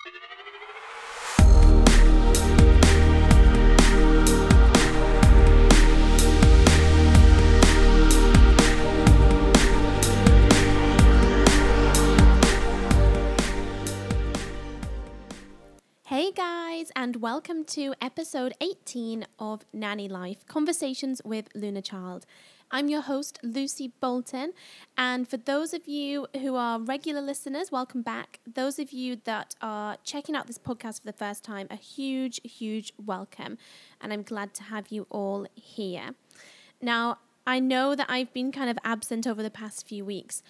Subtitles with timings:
[0.00, 0.12] Hey
[16.32, 22.24] guys, and welcome to episode 18 of Nanny Life Conversations with Luna Child.
[22.70, 24.52] I'm your host, Lucy Bolton,
[24.96, 28.40] and for those of you who are regular listeners, welcome back.
[28.46, 32.42] Those of you that are checking out this podcast for the first time, a huge,
[32.44, 33.56] huge welcome,
[34.02, 36.10] and I'm glad to have you all here.
[36.82, 40.42] Now, I know that I've been kind of absent over the past few weeks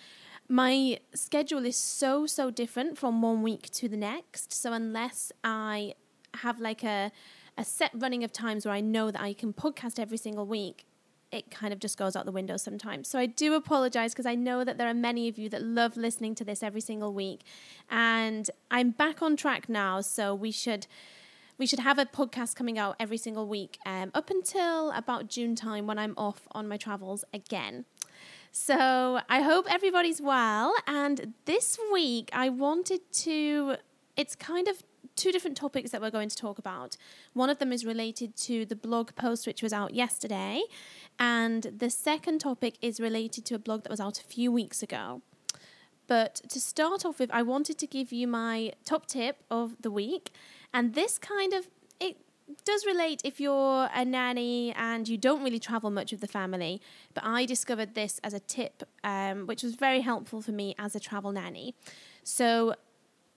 [0.50, 5.92] my schedule is so so different from one week to the next so unless i
[6.36, 7.12] have like a
[7.58, 10.86] a set running of times where i know that i can podcast every single week
[11.30, 13.08] it kind of just goes out the window sometimes.
[13.08, 15.96] So I do apologize because I know that there are many of you that love
[15.96, 17.42] listening to this every single week.
[17.90, 20.86] And I'm back on track now, so we should
[21.58, 25.56] we should have a podcast coming out every single week um, up until about June
[25.56, 27.84] time when I'm off on my travels again.
[28.52, 30.72] So I hope everybody's well.
[30.86, 33.76] And this week, I wanted to,
[34.16, 34.84] it's kind of
[35.18, 36.96] two different topics that we're going to talk about.
[37.32, 40.62] One of them is related to the blog post which was out yesterday,
[41.18, 44.82] and the second topic is related to a blog that was out a few weeks
[44.82, 45.22] ago.
[46.06, 49.90] But to start off with, I wanted to give you my top tip of the
[49.90, 50.30] week,
[50.72, 51.68] and this kind of
[52.00, 52.16] it
[52.64, 56.80] does relate if you're a nanny and you don't really travel much with the family.
[57.12, 60.94] But I discovered this as a tip, um, which was very helpful for me as
[60.94, 61.74] a travel nanny.
[62.22, 62.74] So,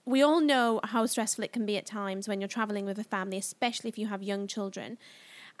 [0.04, 3.04] we all know how stressful it can be at times when you're traveling with a
[3.04, 4.98] family, especially if you have young children.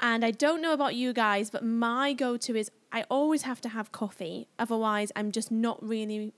[0.00, 3.60] And I don't know about you guys, but my go to is I always have
[3.62, 4.48] to have coffee.
[4.58, 6.32] Otherwise, I'm just not really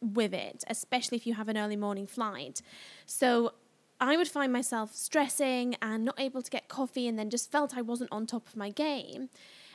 [0.00, 2.60] with it, especially if you have an early morning flight.
[3.06, 3.54] So
[4.00, 7.76] I would find myself stressing and not able to get coffee, and then just felt
[7.76, 9.30] I wasn't on top of my game.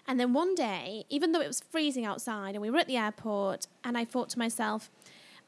[0.07, 2.97] And then one day, even though it was freezing outside and we were at the
[2.97, 4.91] airport, and I thought to myself,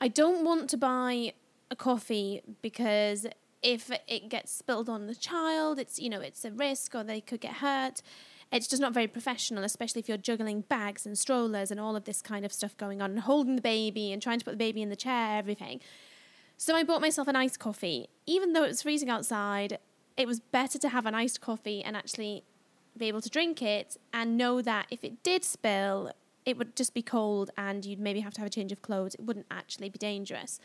[0.02, 1.34] I don't want to buy
[1.74, 3.28] a coffee because
[3.62, 7.20] if it gets spilled on the child, it's you know it's a risk or they
[7.20, 8.02] could get hurt.
[8.52, 12.04] It's just not very professional, especially if you're juggling bags and strollers and all of
[12.06, 14.58] this kind of stuff going on, and holding the baby and trying to put the
[14.58, 15.82] baby in the chair, everything.
[16.56, 18.08] So I bought myself an iced coffee.
[18.28, 19.80] Even though it was freezing outside,
[20.16, 22.44] it was better to have an iced coffee and actually
[22.96, 26.12] be able to drink it and know that if it did spill,
[26.46, 29.16] it would just be cold and you'd maybe have to have a change of clothes.
[29.16, 30.60] It wouldn't actually be dangerous.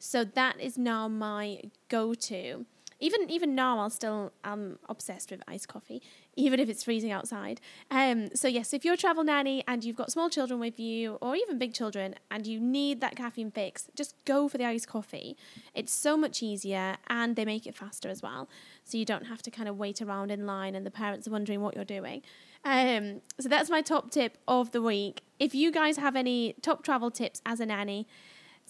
[0.00, 2.66] So that is now my go to
[3.00, 6.02] even even now I'll still I'm obsessed with iced coffee,
[6.36, 7.60] even if it's freezing outside.
[7.90, 11.14] Um, so yes, if you're a travel nanny and you've got small children with you,
[11.22, 14.86] or even big children, and you need that caffeine fix, just go for the iced
[14.86, 15.36] coffee.
[15.74, 18.48] It's so much easier, and they make it faster as well,
[18.84, 21.30] so you don't have to kind of wait around in line, and the parents are
[21.30, 22.22] wondering what you're doing.
[22.62, 25.22] Um, so that's my top tip of the week.
[25.38, 28.06] If you guys have any top travel tips as a nanny,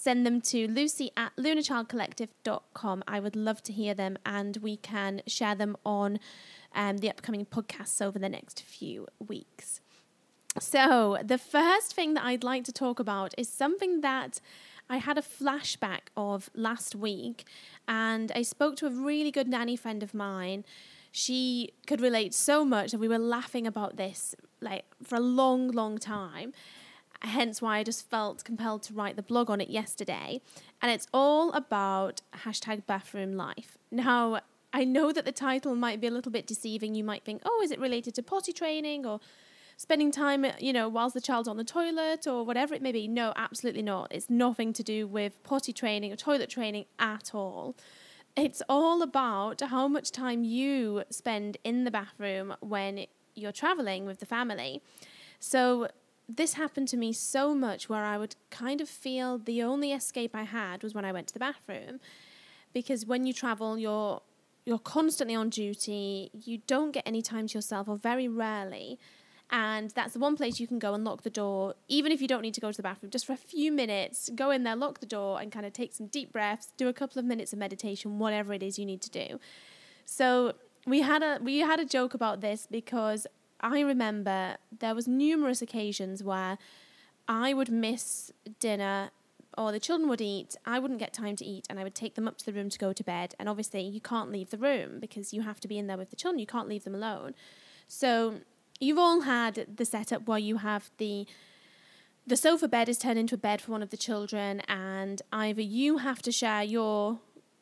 [0.01, 3.05] send them to lucy at lunachildcollective.com.
[3.07, 6.19] I would love to hear them and we can share them on
[6.75, 9.81] um, the upcoming podcasts over the next few weeks.
[10.59, 14.41] So, the first thing that I'd like to talk about is something that
[14.89, 17.45] I had a flashback of last week,
[17.87, 20.65] and I spoke to a really good nanny friend of mine.
[21.13, 25.69] She could relate so much, and we were laughing about this like for a long,
[25.69, 26.53] long time
[27.23, 30.41] hence why I just felt compelled to write the blog on it yesterday.
[30.81, 33.77] And it's all about hashtag bathroom life.
[33.91, 34.41] Now,
[34.73, 36.95] I know that the title might be a little bit deceiving.
[36.95, 39.21] You might think, oh, is it related to potty training or
[39.77, 43.09] spending time, you know, whilst the child's on the toilet or whatever it may be?
[43.09, 44.09] No, absolutely not.
[44.11, 47.77] It's nothing to do with potty training or toilet training at all.
[48.37, 54.21] It's all about how much time you spend in the bathroom when you're traveling with
[54.21, 54.83] the family.
[55.41, 55.89] So,
[56.37, 60.35] this happened to me so much where I would kind of feel the only escape
[60.35, 62.01] I had was when I went to the bathroom.
[62.73, 64.23] Because when you travel, you're
[64.65, 66.31] you're constantly on duty.
[66.33, 68.99] You don't get any time to yourself, or very rarely.
[69.53, 72.29] And that's the one place you can go and lock the door, even if you
[72.29, 74.31] don't need to go to the bathroom, just for a few minutes.
[74.37, 76.93] Go in there, lock the door, and kind of take some deep breaths, do a
[76.93, 79.41] couple of minutes of meditation, whatever it is you need to do.
[80.05, 80.55] So
[80.87, 83.27] we had a we had a joke about this because
[83.61, 86.59] I remember there was numerous occasions where
[87.29, 89.11] I would miss dinner
[89.59, 92.15] or the children would eat, I wouldn't get time to eat, and I would take
[92.15, 93.35] them up to the room to go to bed.
[93.39, 96.11] And obviously, you can't leave the room because you have to be in there with
[96.11, 96.39] the children.
[96.39, 97.35] You can't leave them alone.
[97.89, 98.41] So
[98.79, 101.27] you've all had the setup where you have the
[102.27, 105.63] the sofa bed is turned into a bed for one of the children, and either
[105.63, 107.19] you have to share your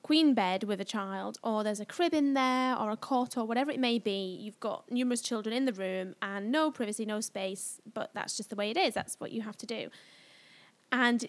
[0.08, 3.44] queen bed with a child, or there's a crib in there, or a cot, or
[3.44, 4.38] whatever it may be.
[4.40, 8.48] You've got numerous children in the room and no privacy, no space, but that's just
[8.48, 8.94] the way it is.
[8.94, 9.90] That's what you have to do.
[10.90, 11.28] And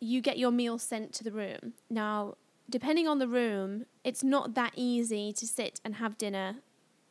[0.00, 1.74] you get your meal sent to the room.
[1.88, 2.34] Now,
[2.68, 6.56] depending on the room, it's not that easy to sit and have dinner,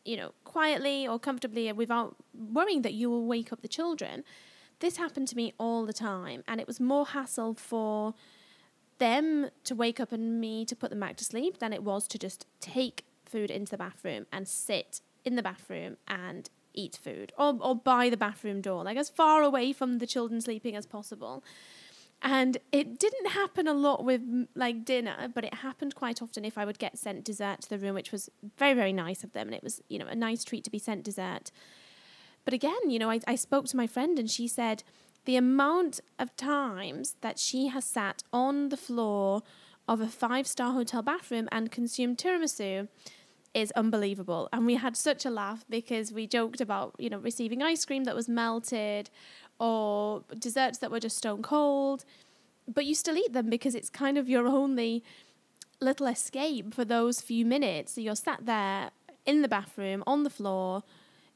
[0.03, 4.25] you know, quietly or comfortably without worrying that you will wake up the children.
[4.81, 8.15] This happened to me all the time, and it was more hassle for
[8.97, 12.07] them to wake up and me to put them back to sleep than it was
[12.07, 17.31] to just take food into the bathroom and sit in the bathroom and eat food
[17.37, 20.85] or, or by the bathroom door, like as far away from the children sleeping as
[20.85, 21.43] possible.
[22.21, 24.21] And it didn't happen a lot with
[24.55, 27.77] like dinner, but it happened quite often if I would get sent dessert to the
[27.77, 29.47] room, which was very, very nice of them.
[29.47, 31.51] And it was, you know, a nice treat to be sent dessert.
[32.45, 34.83] But again, you know, I, I spoke to my friend and she said
[35.25, 39.41] the amount of times that she has sat on the floor
[39.87, 42.87] of a five star hotel bathroom and consumed tiramisu
[43.53, 44.49] is unbelievable.
[44.51, 48.03] And we had such a laugh because we joked about, you know, receiving ice cream
[48.03, 49.09] that was melted
[49.59, 52.03] or desserts that were just stone cold.
[52.67, 55.03] But you still eat them because it's kind of your only
[55.79, 57.93] little escape for those few minutes.
[57.93, 58.91] So you're sat there
[59.25, 60.83] in the bathroom on the floor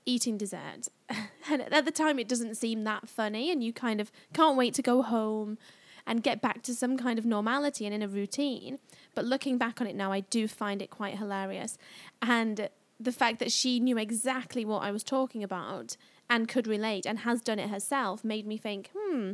[0.05, 0.87] eating dessert.
[1.49, 4.73] and at the time, it doesn't seem that funny, and you kind of can't wait
[4.75, 5.57] to go home
[6.05, 8.79] and get back to some kind of normality and in a routine.
[9.13, 11.77] But looking back on it now, I do find it quite hilarious.
[12.21, 12.69] And
[12.99, 15.95] the fact that she knew exactly what I was talking about
[16.29, 19.33] and could relate and has done it herself made me think, hmm,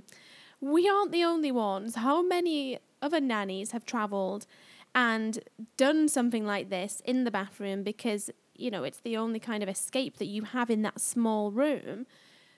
[0.62, 1.96] we aren't the only ones.
[1.96, 4.46] How many other nannies have travelled
[4.94, 5.40] and
[5.78, 9.70] done something like this in the bathroom because you know, it's the only kind of
[9.70, 12.06] escape that you have in that small room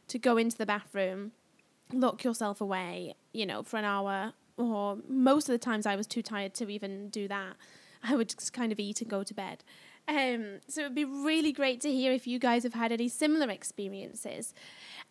[0.07, 1.31] to go into the bathroom,
[1.91, 4.33] lock yourself away, you know, for an hour.
[4.57, 7.55] Or most of the times I was too tired to even do that.
[8.03, 9.63] I would just kind of eat and go to bed.
[10.07, 13.09] Um, so it would be really great to hear if you guys have had any
[13.09, 14.53] similar experiences.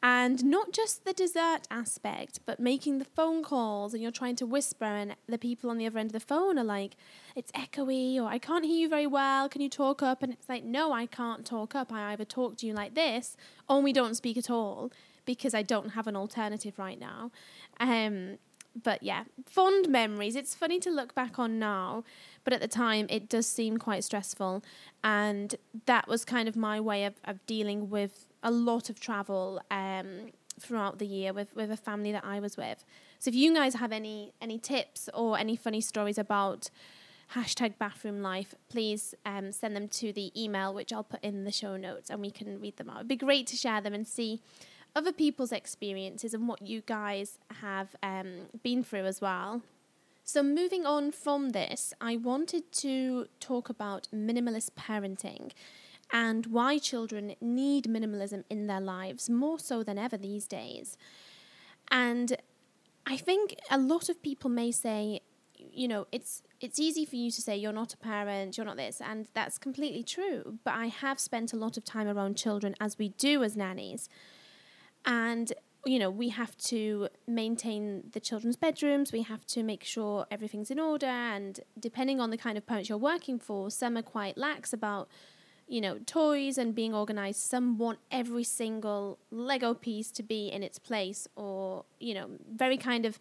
[0.03, 4.47] And not just the dessert aspect, but making the phone calls and you're trying to
[4.47, 6.97] whisper, and the people on the other end of the phone are like,
[7.35, 9.49] it's echoey, or I can't hear you very well.
[9.49, 10.23] Can you talk up?
[10.23, 11.93] And it's like, no, I can't talk up.
[11.93, 13.37] I either talk to you like this,
[13.69, 14.93] or we don't speak at all
[15.25, 17.31] because I don't have an alternative right now.
[17.81, 18.39] Um,
[18.83, 20.37] but yeah, fond memories.
[20.37, 22.05] It's funny to look back on now,
[22.47, 24.63] but at the time it does seem quite stressful.
[25.03, 25.57] And
[25.87, 30.31] that was kind of my way of, of dealing with a lot of travel um,
[30.61, 32.85] throughout the year with, with a family that I was with.
[33.19, 36.71] So if you guys have any any tips or any funny stories about
[37.35, 41.51] hashtag bathroom life, please um, send them to the email which I'll put in the
[41.51, 42.99] show notes and we can read them out.
[42.99, 44.41] It'd be great to share them and see
[44.95, 49.63] other people's experiences and what you guys have um, been through as well.
[50.29, 55.53] So, moving on from this, I wanted to talk about minimalist parenting
[56.13, 60.99] and why children need minimalism in their lives more so than ever these days.
[61.93, 62.37] And
[63.07, 65.21] I think a lot of people may say,
[65.55, 68.79] you know, it's it's easy for you to say you're not a parent, you're not
[68.79, 70.59] this, and that's completely true.
[70.65, 74.09] But I have spent a lot of time around children as we do as nannies.
[75.05, 75.53] And
[75.87, 80.71] you know, we have to maintain the children's bedrooms, we have to make sure everything's
[80.71, 84.37] in order, and depending on the kind of parents you're working for, some are quite
[84.37, 85.09] lax about
[85.69, 90.63] you know, toys and being organized, some want every single Lego piece to be in
[90.63, 93.19] its place, or you know, very kind of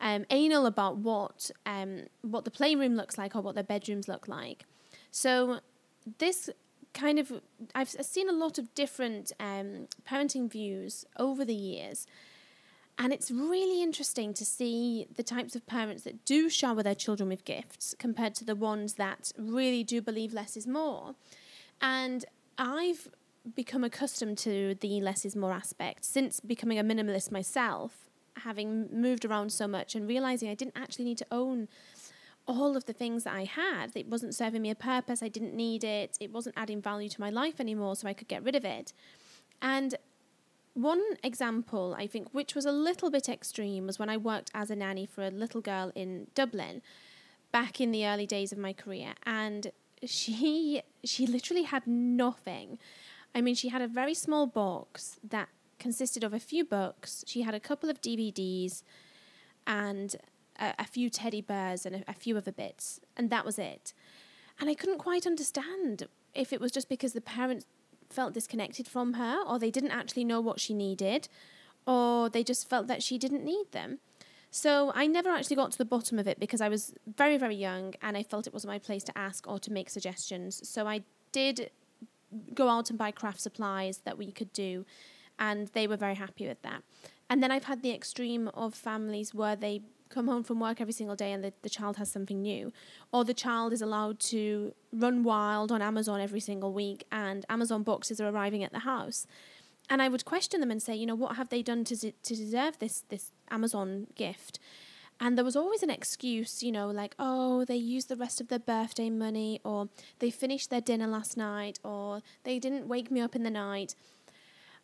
[0.00, 4.28] um, anal about what um, what the playroom looks like or what their bedrooms look
[4.28, 4.64] like.
[5.10, 5.60] So
[6.18, 6.50] this
[6.94, 7.40] kind of
[7.74, 12.06] I've seen a lot of different um, parenting views over the years.
[12.98, 17.30] And it's really interesting to see the types of parents that do shower their children
[17.30, 21.14] with gifts compared to the ones that really do believe less is more.
[21.80, 22.26] And
[22.58, 23.08] I've
[23.56, 29.24] become accustomed to the less is more aspect since becoming a minimalist myself, having moved
[29.24, 31.68] around so much and realizing I didn't actually need to own
[32.50, 33.92] all of the things that I had.
[33.94, 35.22] It wasn't serving me a purpose.
[35.22, 36.16] I didn't need it.
[36.20, 38.92] It wasn't adding value to my life anymore, so I could get rid of it.
[39.62, 39.94] And
[40.74, 44.70] one example, I think, which was a little bit extreme, was when I worked as
[44.70, 46.82] a nanny for a little girl in Dublin
[47.52, 49.14] back in the early days of my career.
[49.24, 49.72] And
[50.04, 52.78] she she literally had nothing.
[53.34, 57.24] I mean, she had a very small box that consisted of a few books.
[57.26, 58.82] She had a couple of DVDs
[59.66, 60.16] and
[60.60, 63.92] a, a few teddy bears and a, a few other bits, and that was it.
[64.60, 67.66] And I couldn't quite understand if it was just because the parents
[68.10, 71.28] felt disconnected from her, or they didn't actually know what she needed,
[71.86, 73.98] or they just felt that she didn't need them.
[74.50, 77.54] So I never actually got to the bottom of it because I was very, very
[77.54, 80.68] young and I felt it wasn't my place to ask or to make suggestions.
[80.68, 81.70] So I did
[82.52, 84.84] go out and buy craft supplies that we could do,
[85.38, 86.82] and they were very happy with that.
[87.28, 90.92] And then I've had the extreme of families where they come home from work every
[90.92, 92.72] single day and the, the child has something new,
[93.12, 97.82] or the child is allowed to run wild on Amazon every single week, and Amazon
[97.82, 99.26] boxes are arriving at the house.
[99.88, 102.12] And I would question them and say, you know, what have they done to, to
[102.36, 104.58] deserve this this Amazon gift?
[105.22, 108.48] And there was always an excuse, you know, like, oh, they used the rest of
[108.48, 109.88] their birthday money, or
[110.18, 113.94] they finished their dinner last night, or they didn't wake me up in the night.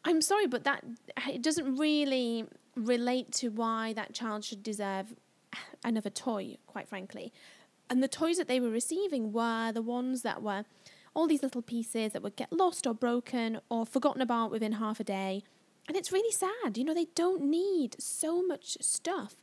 [0.04, 0.84] I'm sorry, but that
[1.26, 5.14] it doesn't really relate to why that child should deserve
[5.84, 7.32] another toy, quite frankly.
[7.88, 10.64] And the toys that they were receiving were the ones that were
[11.14, 15.00] all these little pieces that would get lost or broken or forgotten about within half
[15.00, 15.42] a day.
[15.88, 16.76] And it's really sad.
[16.76, 19.36] You know, they don't need so much stuff.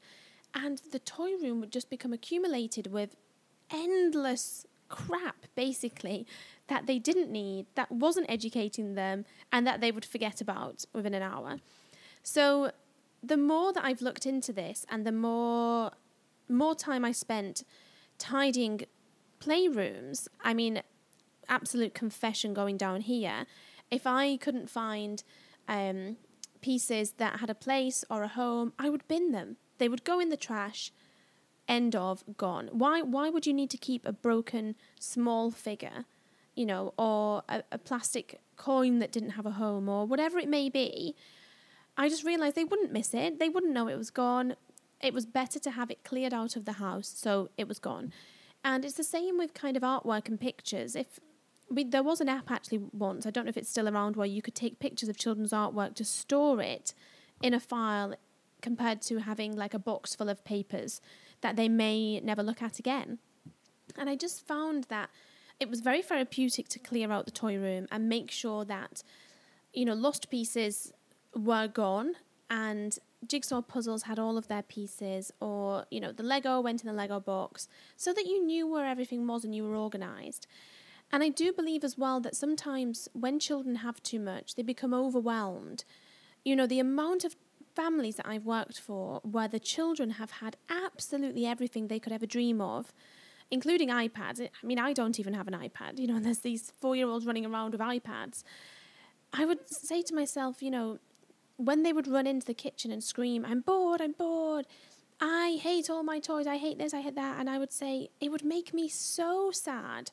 [0.53, 3.15] And the toy room would just become accumulated with
[3.71, 6.27] endless crap, basically,
[6.67, 11.15] that they didn't need, that wasn't educating them, and that they would forget about within
[11.15, 11.57] an hour.
[12.21, 12.71] So
[13.23, 15.91] the more that I've looked into this and the more
[16.49, 17.63] more time I spent
[18.17, 18.81] tidying
[19.39, 20.83] playrooms, I mean,
[21.47, 23.45] absolute confession going down here.
[23.89, 25.23] If I couldn't find
[25.67, 26.17] um,
[26.61, 29.55] pieces that had a place or a home, I would bin them.
[29.77, 30.91] They would go in the trash.
[31.67, 32.69] End of gone.
[32.73, 33.01] Why?
[33.01, 36.05] Why would you need to keep a broken small figure
[36.55, 40.47] you know, or a, a plastic coin that didn't have a home, or whatever it
[40.47, 41.15] may be,
[41.97, 43.39] I just realised they wouldn't miss it.
[43.39, 44.55] They wouldn't know it was gone.
[45.01, 48.13] It was better to have it cleared out of the house, so it was gone.
[48.63, 50.95] And it's the same with kind of artwork and pictures.
[50.95, 51.19] If
[51.69, 54.27] we, there was an app actually once, I don't know if it's still around, where
[54.27, 56.93] you could take pictures of children's artwork to store it
[57.41, 58.15] in a file
[58.61, 61.01] compared to having like a box full of papers
[61.41, 63.19] that they may never look at again.
[63.97, 65.09] And I just found that
[65.59, 69.03] it was very therapeutic to clear out the toy room and make sure that,
[69.73, 70.93] you know, lost pieces
[71.35, 72.13] were gone
[72.49, 72.97] and
[73.27, 76.93] jigsaw puzzles had all of their pieces or, you know, the Lego went in the
[76.93, 80.47] Lego box so that you knew where everything was and you were organized.
[81.11, 84.93] And I do believe as well that sometimes when children have too much, they become
[84.93, 85.83] overwhelmed.
[86.43, 87.35] You know, the amount of
[87.75, 92.25] families that I've worked for where the children have had absolutely everything they could ever
[92.25, 92.93] dream of
[93.51, 94.41] including iPads.
[94.41, 97.07] I mean, I don't even have an iPad, you know, and there's these four year
[97.07, 98.43] olds running around with iPads.
[99.31, 100.99] I would say to myself, you know,
[101.57, 104.65] when they would run into the kitchen and scream, I'm bored, I'm bored,
[105.21, 108.09] I hate all my toys, I hate this, I hate that, and I would say
[108.19, 110.11] it would make me so sad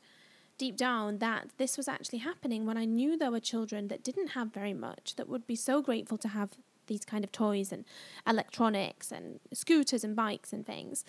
[0.59, 4.29] deep down that this was actually happening when I knew there were children that didn't
[4.29, 6.51] have very much that would be so grateful to have
[6.87, 7.85] these kind of toys and
[8.27, 11.05] electronics and scooters and bikes and things.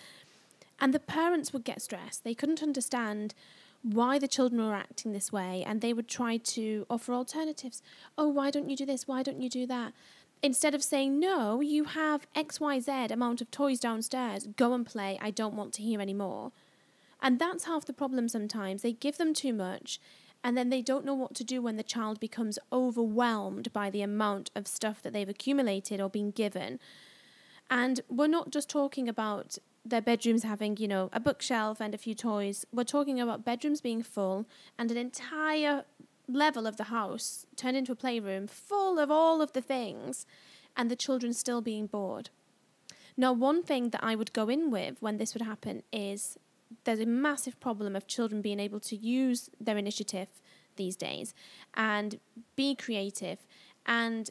[0.80, 2.24] And the parents would get stressed.
[2.24, 3.34] They couldn't understand
[3.82, 7.82] why the children were acting this way, and they would try to offer alternatives.
[8.16, 9.06] Oh, why don't you do this?
[9.06, 9.92] Why don't you do that?
[10.42, 15.30] Instead of saying, no, you have XYZ amount of toys downstairs, go and play, I
[15.30, 16.50] don't want to hear any more.
[17.20, 18.82] And that's half the problem sometimes.
[18.82, 20.00] They give them too much,
[20.42, 24.02] and then they don't know what to do when the child becomes overwhelmed by the
[24.02, 26.80] amount of stuff that they've accumulated or been given.
[27.70, 31.98] And we're not just talking about their bedrooms having, you know, a bookshelf and a
[31.98, 32.66] few toys.
[32.72, 34.46] We're talking about bedrooms being full
[34.76, 35.84] and an entire
[36.32, 40.26] level of the house turned into a playroom full of all of the things
[40.76, 42.30] and the children still being bored.
[43.16, 46.38] Now, one thing that I would go in with when this would happen is
[46.84, 50.28] there's a massive problem of children being able to use their initiative
[50.76, 51.34] these days
[51.74, 52.18] and
[52.56, 53.46] be creative
[53.84, 54.30] and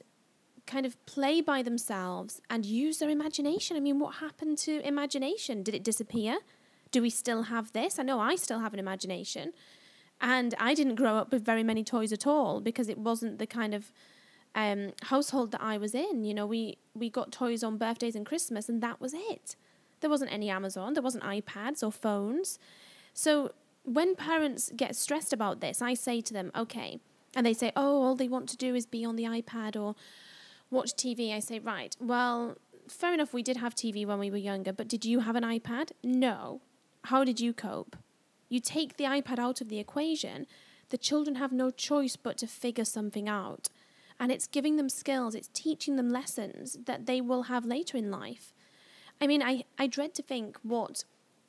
[0.66, 3.78] kind of play by themselves and use their imagination.
[3.78, 5.64] I mean, what happened to imagination?
[5.64, 6.40] Did it disappear?
[6.92, 8.00] Do we still have this?
[8.00, 9.54] I know I still have an imagination.
[10.22, 13.48] And I didn't grow up with very many toys at all because it wasn't the
[13.48, 13.92] kind of
[14.54, 16.24] um, household that I was in.
[16.24, 19.56] You know, we, we got toys on birthdays and Christmas, and that was it.
[20.02, 22.60] There wasn't any Amazon, there wasn't iPads or phones.
[23.14, 23.52] So
[23.84, 27.00] when parents get stressed about this, I say to them, okay,
[27.36, 29.96] and they say, oh, all they want to do is be on the iPad or
[30.70, 34.38] watch TV, I say, right, well, fair enough, we did have TV when we were
[34.38, 35.92] younger, but did you have an iPad?
[36.04, 36.62] No.
[37.06, 37.96] How did you cope?
[38.52, 40.46] You take the iPad out of the equation,
[40.90, 43.70] the children have no choice but to figure something out.
[44.20, 48.12] And it's giving them skills, it's teaching them lessons that they will have later in
[48.12, 48.54] life.
[49.22, 51.06] I mean, I, I dread to think what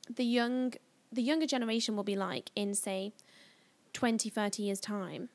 [0.08, 0.74] the young
[1.10, 3.12] the younger generation will be like in say
[3.92, 5.28] 20 30 years time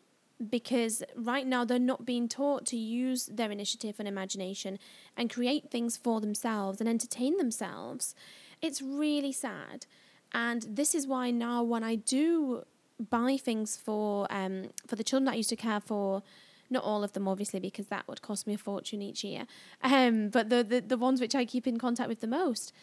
[0.49, 4.79] because right now they're not being taught to use their initiative and imagination
[5.17, 8.15] and create things for themselves and entertain themselves.
[8.61, 9.85] It's really sad.
[10.33, 12.63] And this is why now when I do
[13.09, 16.23] buy things for um for the children that I used to care for,
[16.69, 19.45] not all of them obviously because that would cost me a fortune each year.
[19.83, 22.73] Um but the the, the ones which I keep in contact with the most,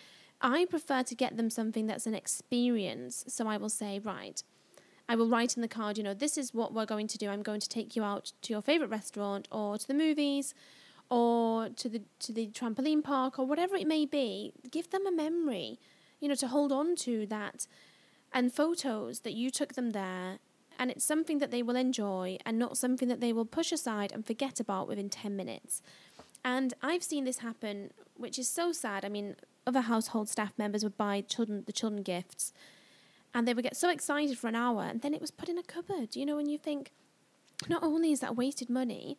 [0.41, 3.25] I prefer to get them something that's an experience.
[3.29, 4.43] So I will say, right,
[5.09, 7.29] I will write in the card, you know, this is what we're going to do.
[7.29, 10.55] I'm going to take you out to your favorite restaurant or to the movies
[11.11, 14.53] or to the to the trampoline park or whatever it may be.
[14.71, 15.79] Give them a memory,
[16.25, 17.67] you know, to hold on to that
[18.33, 20.39] and photos that you took them there
[20.79, 24.11] and it's something that they will enjoy and not something that they will push aside
[24.11, 25.83] and forget about within 10 minutes.
[26.43, 29.05] And I've seen this happen, which is so sad.
[29.05, 32.55] I mean, other household staff members would buy children the children gifts
[33.35, 35.59] and they would get so excited for an hour and then it was put in
[35.59, 36.93] a cupboard you know and you think
[37.69, 39.19] not only is that wasted money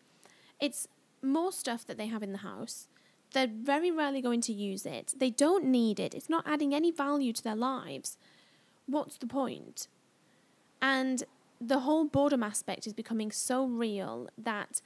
[0.60, 0.88] it's
[1.22, 2.88] more stuff that they have in the house
[3.34, 6.92] they're very rarely going to use it they don't need it it's not adding any
[6.92, 8.18] value to their lives
[8.86, 9.88] what's the point?
[10.82, 11.24] and
[11.60, 14.82] the whole boredom aspect is becoming so real that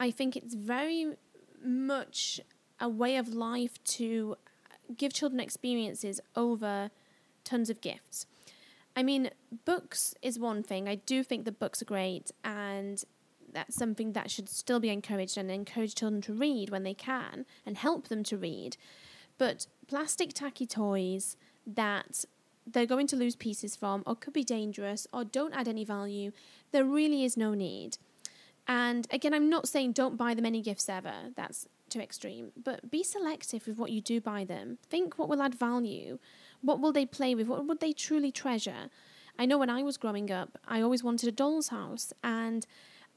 [0.00, 1.14] i think it's very
[1.64, 2.40] much
[2.80, 4.36] a way of life to
[4.96, 6.90] give children experiences over
[7.44, 8.26] tons of gifts
[8.96, 9.30] I mean,
[9.66, 10.88] books is one thing.
[10.88, 13.04] I do think that books are great, and
[13.56, 17.46] that's something that should still be encouraged and encourage children to read when they can
[17.64, 18.76] and help them to read.
[19.38, 22.26] But plastic tacky toys that
[22.66, 26.32] they're going to lose pieces from, or could be dangerous, or don't add any value,
[26.70, 27.96] there really is no need.
[28.68, 31.14] And again, I'm not saying don't buy them any gifts ever.
[31.34, 32.52] That's too extreme.
[32.62, 34.76] But be selective with what you do buy them.
[34.90, 36.18] Think what will add value.
[36.60, 37.46] What will they play with?
[37.46, 38.90] What would they truly treasure?
[39.38, 42.66] I know when I was growing up, I always wanted a doll's house, and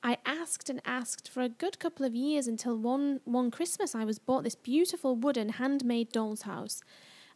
[0.03, 4.05] I asked and asked for a good couple of years until one one Christmas I
[4.05, 6.81] was bought this beautiful wooden handmade doll's house.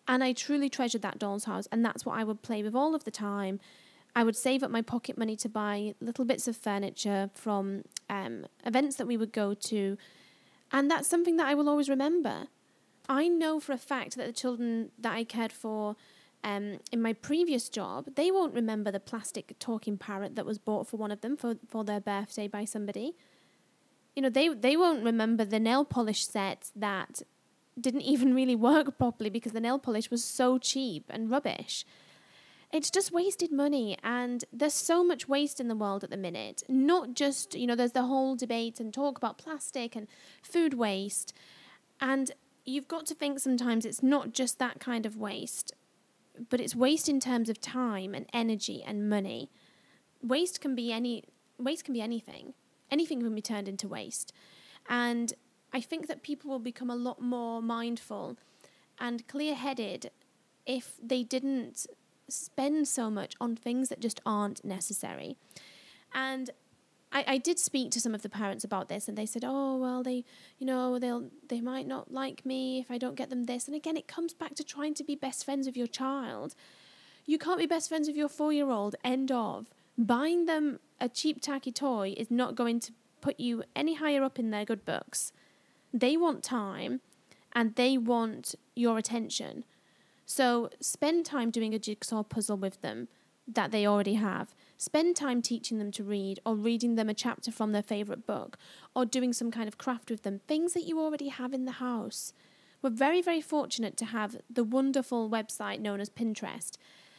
[0.08, 2.93] And I truly treasured that doll's house, and that's what I would play with all
[2.93, 3.60] of the time.
[4.15, 8.46] I would save up my pocket money to buy little bits of furniture from um,
[8.65, 9.98] events that we would go to,
[10.72, 12.48] and that's something that I will always remember.
[13.07, 15.96] I know for a fact that the children that I cared for
[16.44, 20.88] um, in my previous job, they won't remember the plastic talking parrot that was bought
[20.88, 23.16] for one of them for, for their birthday by somebody.
[24.16, 27.22] You know, they, they won't remember the nail polish set that
[27.79, 31.86] didn't even really work properly because the nail polish was so cheap and rubbish.
[32.74, 36.64] It's just wasted money, and there's so much waste in the world at the minute.
[36.68, 40.08] Not just, you know, there's the whole debate and talk about plastic and
[40.42, 41.34] food waste.
[42.01, 42.32] And
[42.66, 45.72] you've got to think sometimes it's not just that kind of waste,
[46.50, 49.51] but it's waste in terms of time and energy and money.
[50.22, 51.24] Waste can be any
[51.59, 52.53] waste can be anything.
[52.89, 54.33] Anything can be turned into waste.
[54.89, 55.33] And
[55.72, 58.37] I think that people will become a lot more mindful
[59.00, 60.11] and clear-headed
[60.65, 61.87] if they didn't
[62.29, 65.37] spend so much on things that just aren't necessary.
[66.13, 66.51] And
[67.14, 69.78] I, I did speak to some of the parents about this and they said, Oh
[69.78, 70.26] well they
[70.58, 73.76] you know, they'll they might not like me if I don't get them this and
[73.76, 76.56] again it comes back to trying to be best friends with your child.
[77.26, 79.68] You can't be best friends with your four year old, end of.
[79.98, 84.40] Buying them a cheap tacky toy is not going to put you any higher up
[84.40, 85.32] in their good books.
[85.94, 87.02] They want time
[87.54, 89.64] and they want your attention.
[90.26, 93.08] So spend time doing a jigsaw puzzle with them
[93.48, 94.56] that they already have.
[94.77, 98.57] Spend time teaching them to read or reading them a chapter from their favourite book
[98.96, 101.74] or doing some kind of craft with them, things that you already have in the
[101.74, 102.33] house.
[102.81, 106.74] We're very, very fortunate to have the wonderful website known as Pinterest.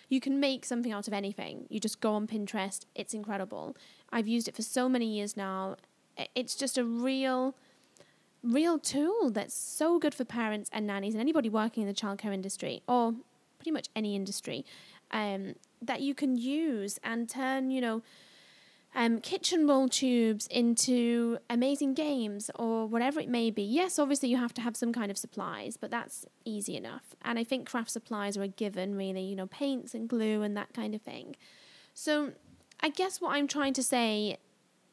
[0.09, 1.67] You can make something out of anything.
[1.71, 3.77] You just go on Pinterest, it's incredible.
[4.12, 5.77] I've used it for so many years now.
[6.35, 7.55] It's just a real
[8.43, 12.35] real tool that's so good for parents and nannies and anybody working in the childcare
[12.35, 13.14] industry or
[13.57, 14.67] pretty much any industry
[15.12, 15.55] um,
[15.87, 18.03] that you can use and turn, you know,
[18.94, 23.62] um, kitchen roll tubes into amazing games or whatever it may be.
[23.62, 27.16] Yes, obviously you have to have some kind of supplies, but that's easy enough.
[27.23, 30.57] And I think craft supplies are a given, really, you know, paints and glue and
[30.57, 31.35] that kind of thing.
[31.92, 32.33] So
[32.81, 34.37] I guess what I'm trying to say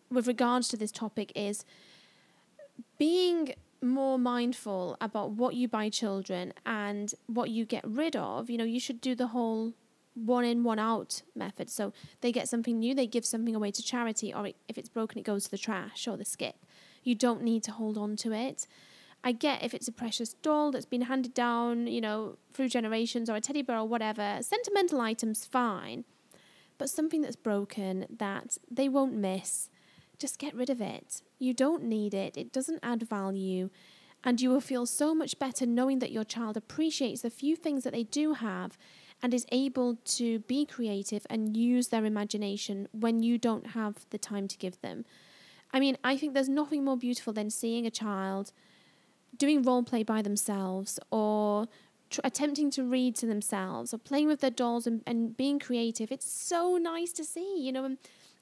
[0.09, 1.63] with regards to this topic is
[2.97, 8.49] being more mindful about what you buy children and what you get rid of.
[8.49, 9.73] You know, you should do the whole
[10.13, 11.69] one in, one out method.
[11.69, 15.17] So they get something new, they give something away to charity, or if it's broken,
[15.19, 16.65] it goes to the trash or the skip.
[17.03, 18.67] You don't need to hold on to it.
[19.23, 23.29] I get if it's a precious doll that's been handed down, you know, through generations
[23.29, 26.05] or a teddy bear or whatever, sentimental items, fine.
[26.77, 29.69] But something that's broken that they won't miss,
[30.17, 31.21] just get rid of it.
[31.37, 33.69] You don't need it, it doesn't add value.
[34.23, 37.83] And you will feel so much better knowing that your child appreciates the few things
[37.83, 38.77] that they do have
[39.23, 44.17] and is able to be creative and use their imagination when you don't have the
[44.17, 45.05] time to give them.
[45.73, 48.51] I mean, I think there's nothing more beautiful than seeing a child
[49.37, 51.67] doing role play by themselves or
[52.09, 56.11] tr- attempting to read to themselves or playing with their dolls and, and being creative.
[56.11, 57.97] It's so nice to see, you know, um,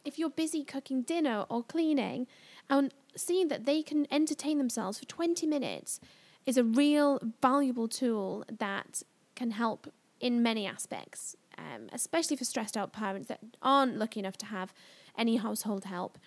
[0.06, 2.26] if you're busy cooking dinner or cleaning
[2.70, 6.00] and seeing that they can entertain themselves for 20 minutes
[6.46, 9.04] is a real valuable tool that
[9.36, 14.38] can help in many aspects, um, especially for stressed out parents that aren't lucky enough
[14.38, 14.74] to have
[15.18, 16.18] any household help.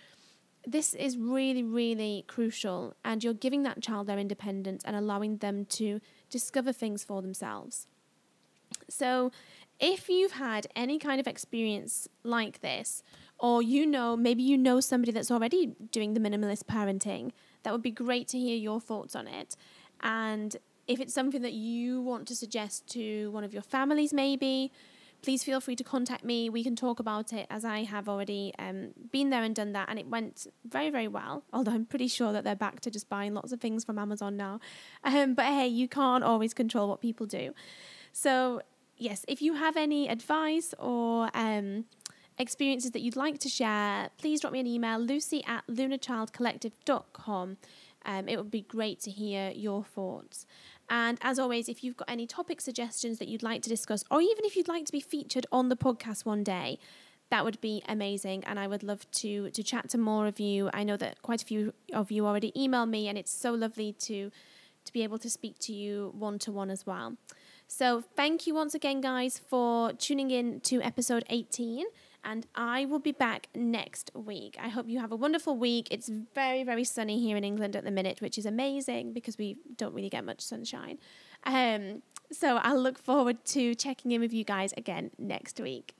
[0.66, 5.64] This is really, really crucial, and you're giving that child their independence and allowing them
[5.66, 6.00] to
[6.30, 7.88] discover things for themselves.
[8.88, 9.32] So,
[9.80, 13.02] if you've had any kind of experience like this,
[13.38, 17.32] or you know, maybe you know somebody that's already doing the minimalist parenting,
[17.64, 19.56] that would be great to hear your thoughts on it.
[20.00, 24.72] And if it's something that you want to suggest to one of your families, maybe,
[25.22, 26.50] please feel free to contact me.
[26.50, 29.88] We can talk about it as I have already um, been there and done that,
[29.88, 31.44] and it went very, very well.
[31.52, 34.36] Although I'm pretty sure that they're back to just buying lots of things from Amazon
[34.36, 34.60] now.
[35.04, 37.54] Um, but hey, you can't always control what people do.
[38.12, 38.62] So,
[38.96, 41.84] yes, if you have any advice or um,
[42.38, 47.56] experiences that you'd like to share, please drop me an email, lucy at lunachildcollective.com.
[48.04, 50.46] Um, it would be great to hear your thoughts.
[50.88, 54.20] And as always, if you've got any topic suggestions that you'd like to discuss, or
[54.20, 56.78] even if you'd like to be featured on the podcast one day,
[57.30, 58.44] that would be amazing.
[58.44, 60.70] And I would love to to chat to more of you.
[60.74, 63.92] I know that quite a few of you already email me, and it's so lovely
[64.00, 64.30] to
[64.84, 67.16] to be able to speak to you one to one as well.
[67.68, 71.86] So thank you once again, guys, for tuning in to episode 18
[72.24, 74.56] and I will be back next week.
[74.60, 75.88] I hope you have a wonderful week.
[75.90, 79.56] It's very, very sunny here in England at the minute, which is amazing because we
[79.76, 80.98] don't really get much sunshine.
[81.44, 85.94] Um, so I'll look forward to checking in with you guys again next week.